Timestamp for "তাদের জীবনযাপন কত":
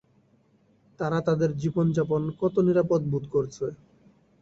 1.27-2.55